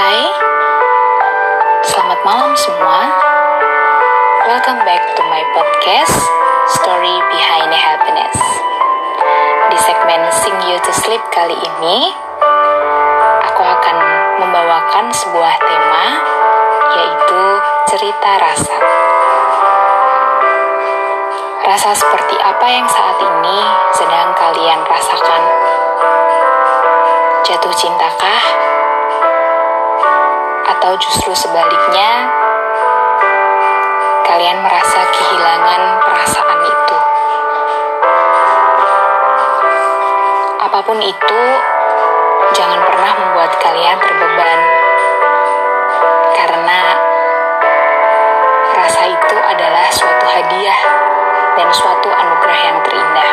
[0.00, 0.24] Hai,
[1.84, 3.04] selamat malam semua.
[4.48, 6.16] Welcome back to my podcast,
[6.72, 8.32] Story Behind Happiness.
[9.68, 12.16] Di segmen Sing You to Sleep kali ini,
[13.44, 13.96] aku akan
[14.40, 16.06] membawakan sebuah tema,
[16.96, 17.42] yaitu
[17.92, 18.76] cerita rasa.
[21.60, 23.58] Rasa seperti apa yang saat ini
[23.92, 25.42] sedang kalian rasakan?
[27.44, 28.69] Jatuh cintakah?
[30.70, 32.30] Atau justru sebaliknya,
[34.22, 36.96] kalian merasa kehilangan perasaan itu?
[40.62, 41.42] Apa pun itu,
[42.54, 44.58] jangan pernah membuat kalian berbeban,
[46.38, 46.80] karena
[48.78, 50.80] rasa itu adalah suatu hadiah
[51.58, 53.30] dan suatu anugerah yang terindah.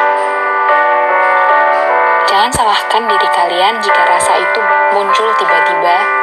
[2.25, 4.61] Jangan salahkan diri kalian jika rasa itu
[4.97, 6.16] muncul tiba-tiba,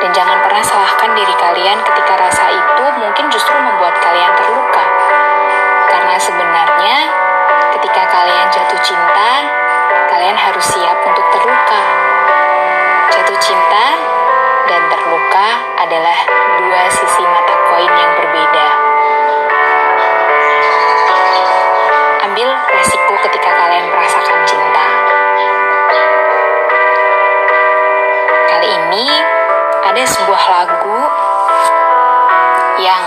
[0.00, 4.84] dan jangan pernah salahkan diri kalian ketika rasa itu mungkin justru membuat kalian terluka.
[5.88, 6.96] Karena sebenarnya,
[7.78, 9.32] ketika kalian jatuh cinta,
[10.12, 11.82] kalian harus siap untuk terluka.
[13.16, 13.86] Jatuh cinta
[14.66, 15.48] dan terluka
[15.80, 16.18] adalah
[16.60, 18.68] dua sisi mata koin yang berbeda.
[22.26, 23.86] Ambil resiko ketika kalian
[30.46, 30.98] lagu
[32.78, 33.04] yang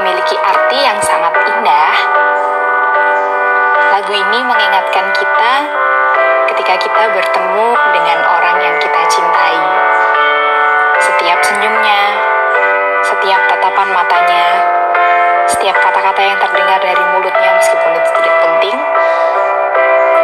[0.00, 1.94] memiliki arti yang sangat indah.
[3.92, 5.52] Lagu ini mengingatkan kita
[6.52, 9.60] ketika kita bertemu dengan orang yang kita cintai.
[11.04, 12.02] Setiap senyumnya,
[13.04, 14.46] setiap tatapan matanya,
[15.44, 18.76] setiap kata-kata yang terdengar dari mulutnya meskipun itu tidak penting,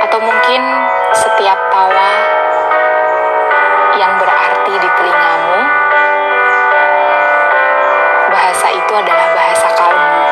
[0.09, 0.62] atau mungkin
[1.12, 2.11] setiap tawa
[3.98, 5.38] yang berarti di telingamu,
[8.89, 10.25] itu adalah bahasa kalbu.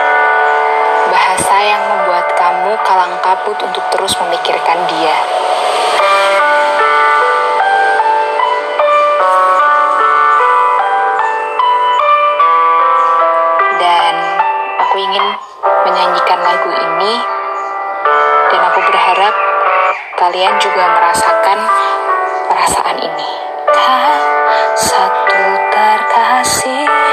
[1.13, 5.17] Bahasa yang membuat kamu kalang kabut untuk terus memikirkan dia.
[13.77, 14.15] Dan
[14.81, 15.25] aku ingin
[15.85, 17.15] menyanyikan lagu ini
[18.57, 19.35] dan aku berharap
[20.17, 21.61] kalian juga merasakan
[22.49, 23.31] perasaan ini.
[23.69, 24.17] Kau
[24.81, 27.06] satu terkasih,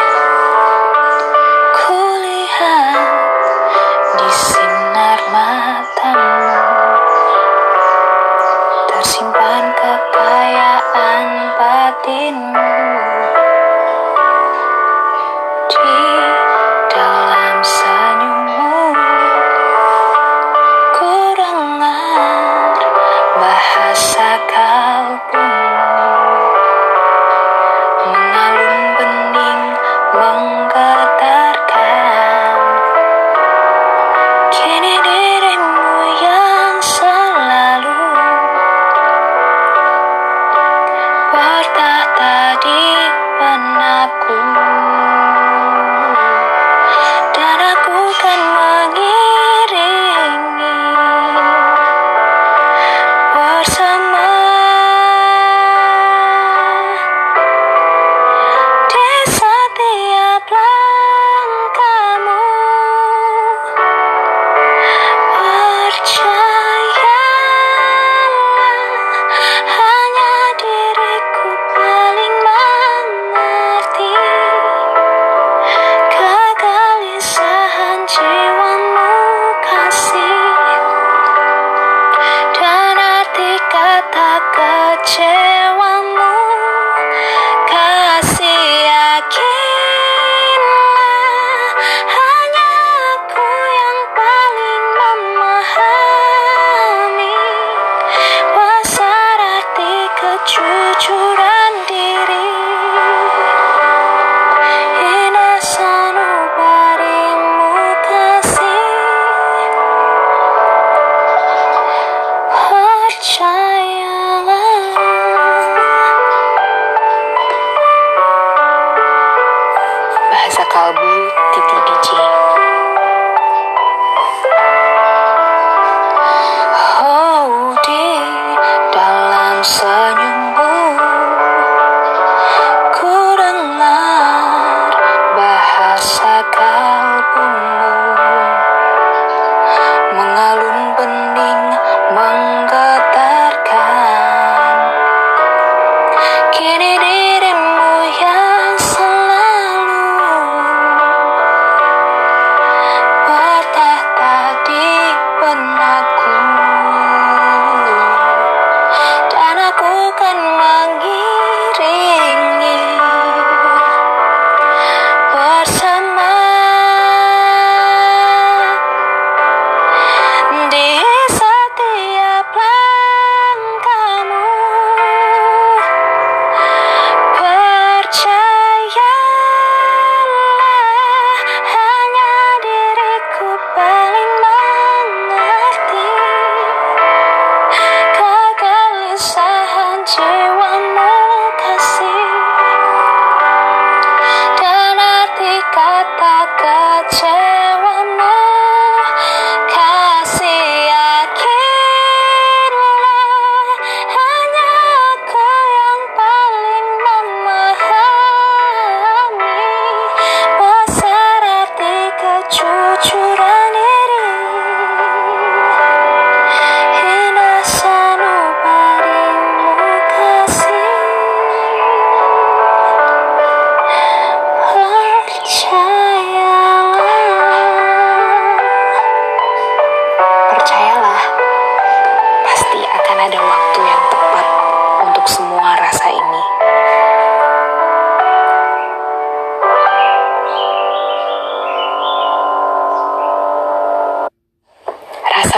[101.03, 101.52] चुरा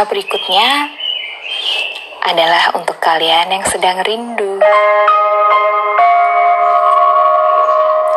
[0.05, 0.93] Berikutnya
[2.21, 4.61] adalah untuk kalian yang sedang rindu.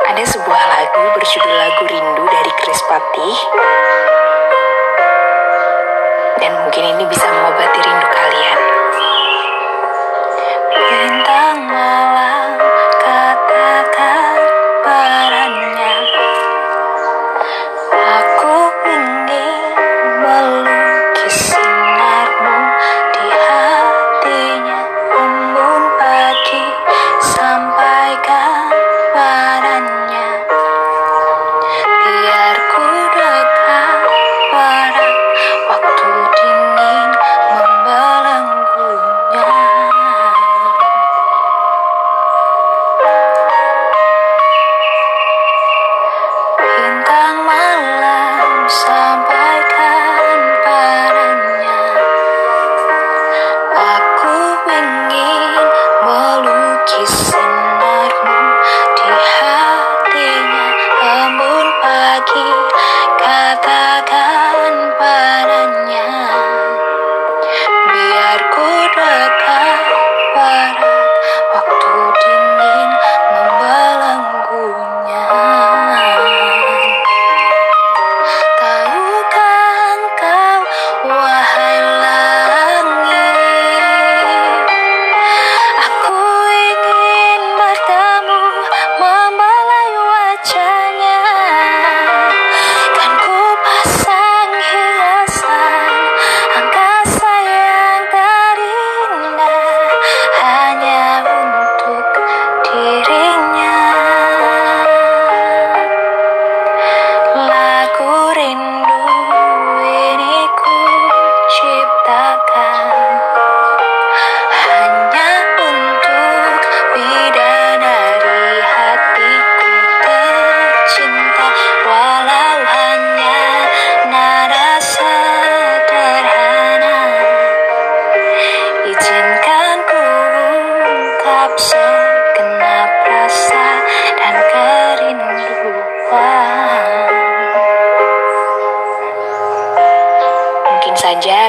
[0.05, 3.39] Ada sebuah lagu berjudul lagu rindu dari Chris Patih.
[6.45, 8.68] Dan mungkin ini bisa mengobati rindu kalian.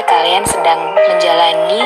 [0.04, 1.80] kalian sedang menjalani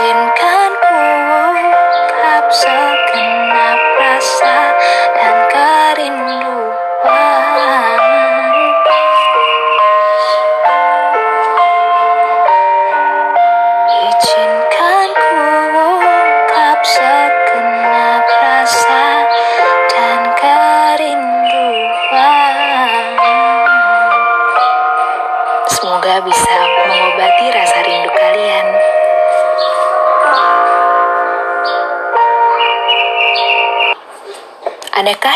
[0.00, 0.27] watching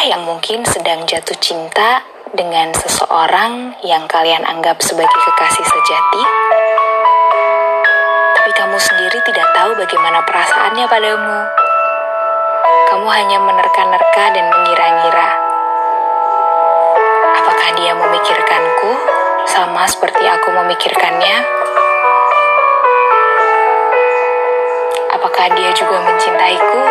[0.03, 2.03] yang mungkin sedang jatuh cinta
[2.35, 6.23] dengan seseorang yang kalian anggap sebagai kekasih sejati,
[8.35, 11.39] tapi kamu sendiri tidak tahu bagaimana perasaannya padamu.
[12.91, 15.29] Kamu hanya menerka-nerka dan mengira-ngira.
[17.39, 18.91] Apakah dia memikirkanku
[19.47, 21.37] sama seperti aku memikirkannya?
[25.15, 26.83] Apakah dia juga mencintaiku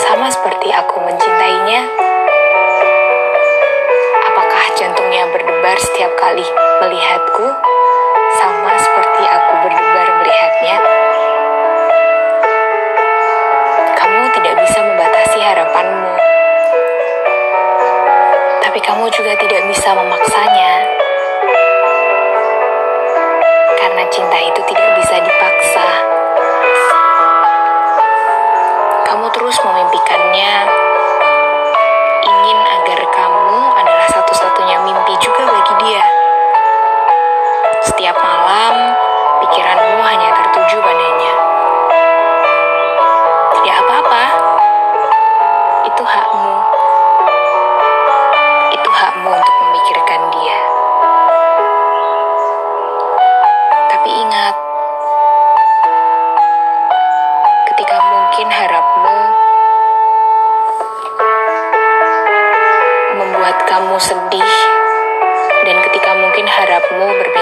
[0.00, 2.07] sama seperti aku mencintainya?
[5.68, 6.46] berdebar setiap kali
[6.80, 7.44] melihatku,
[8.40, 10.76] sama seperti aku berdebar melihatnya.
[13.92, 16.12] Kamu tidak bisa membatasi harapanmu,
[18.64, 20.87] tapi kamu juga tidak bisa memaksanya.
[63.68, 64.52] kamu sedih.
[65.68, 67.37] Dan ketika mungkin harapmu berbeda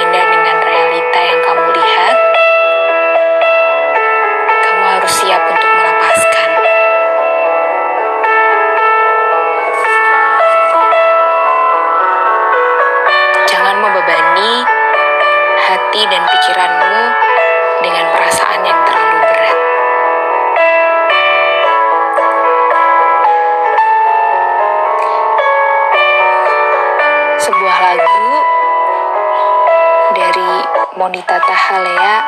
[31.66, 32.22] Halea,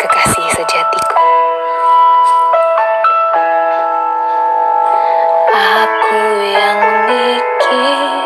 [0.00, 1.20] kekasih sejatiku.
[5.52, 8.21] Aku yang dikit.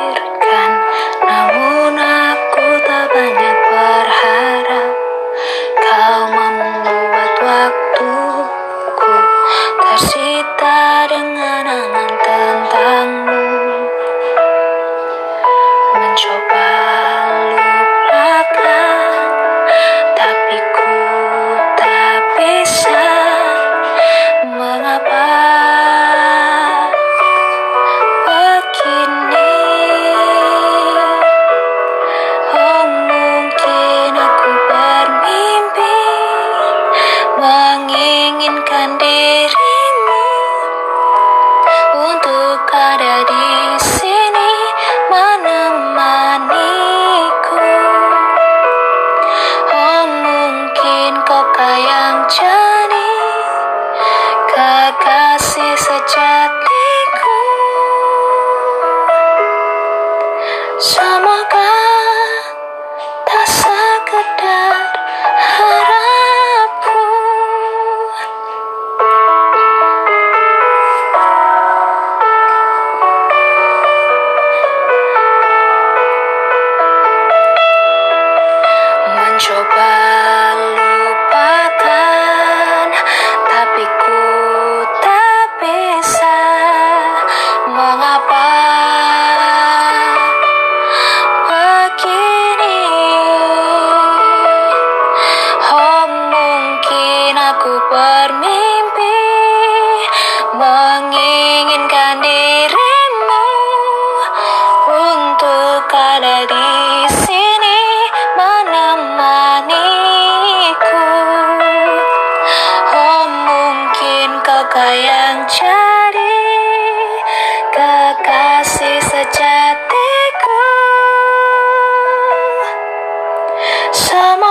[124.16, 124.45] 様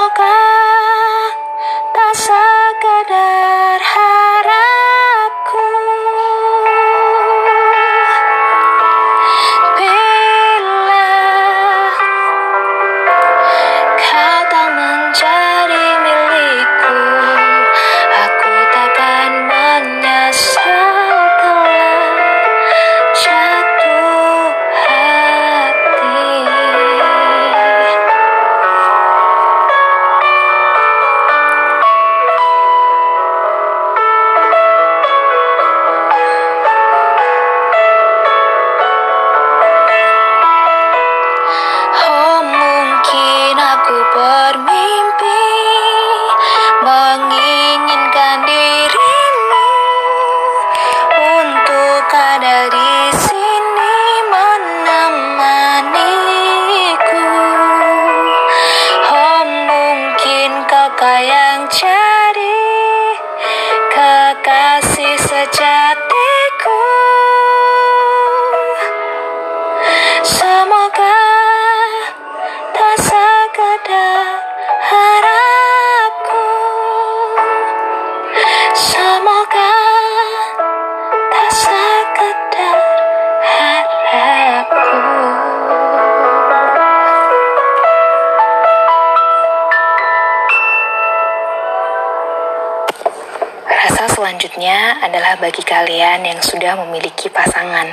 [94.45, 97.89] selanjutnya adalah bagi kalian yang sudah memiliki pasangan.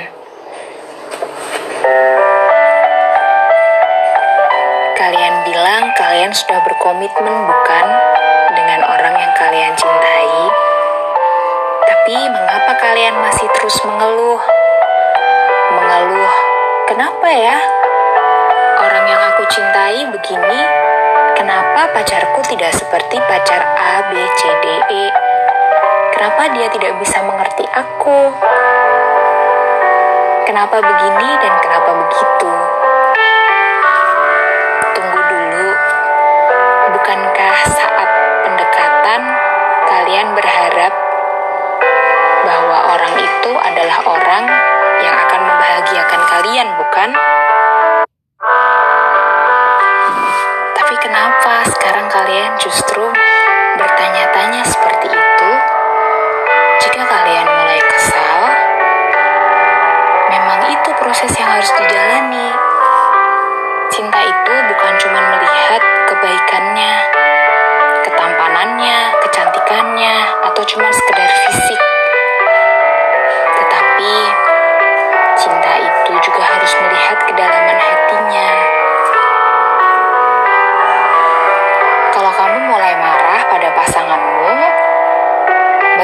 [4.93, 7.85] Kalian bilang kalian sudah berkomitmen, bukan,
[8.53, 10.41] dengan orang yang kalian cintai.
[11.89, 14.41] Tapi mengapa kalian masih terus mengeluh?
[15.73, 16.33] Mengeluh,
[16.85, 17.57] kenapa ya?
[18.77, 20.61] Orang yang aku cintai begini,
[21.33, 25.05] kenapa pacarku tidak seperti pacar A, B, C, D, E?
[26.23, 28.31] Kenapa dia tidak bisa mengerti aku?
[30.47, 32.51] Kenapa begini dan kenapa begitu?
[34.95, 35.67] Tunggu dulu.
[36.95, 38.09] Bukankah saat
[38.39, 39.21] pendekatan
[39.83, 40.95] kalian berharap
[42.47, 44.47] bahwa orang itu adalah orang
[45.03, 47.09] yang akan membahagiakan kalian, bukan?
[50.71, 53.11] Tapi kenapa sekarang kalian justru
[53.75, 55.22] bertanya-tanya seperti itu?
[70.53, 71.81] Atau cuma sekedar fisik.
[73.57, 74.13] Tetapi
[75.33, 78.49] cinta itu juga harus melihat kedalaman hatinya.
[82.13, 84.53] Kalau kamu mulai marah pada pasanganmu,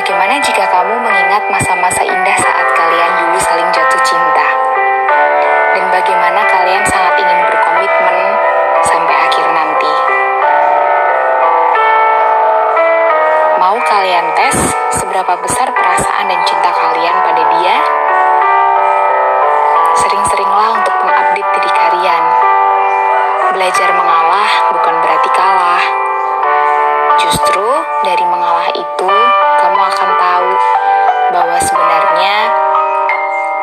[0.01, 4.49] bagaimana jika kamu mengingat masa-masa indah saat kalian dulu saling jatuh cinta?
[5.77, 7.08] Dan bagaimana kalian sangat
[15.09, 17.81] seberapa besar perasaan dan cinta kalian pada dia?
[19.97, 22.23] Sering-seringlah untuk mengupdate diri kalian.
[23.57, 25.81] Belajar mengalah bukan berarti kalah.
[27.25, 27.69] Justru
[28.05, 29.13] dari mengalah itu,
[29.65, 30.49] kamu akan tahu
[31.33, 32.53] bahwa sebenarnya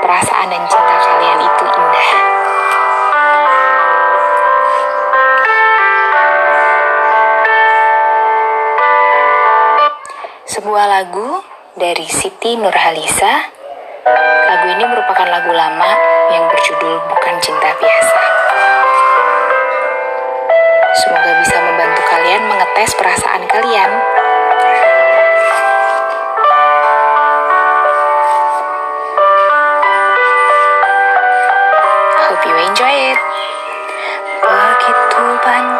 [0.02, 2.35] perasaan dan cinta kalian itu indah.
[10.66, 11.46] Sebuah lagu
[11.78, 13.38] dari Siti Nurhalisa.
[14.50, 15.94] Lagu ini merupakan lagu lama
[16.34, 18.22] yang berjudul Bukan Cinta Biasa.
[20.90, 23.90] Semoga bisa membantu kalian mengetes perasaan kalian.
[32.26, 33.20] Hope you enjoy it.
[34.42, 35.75] Begitu banyak